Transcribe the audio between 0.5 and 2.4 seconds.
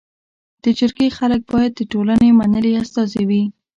د جرګي خلک باید د ټولني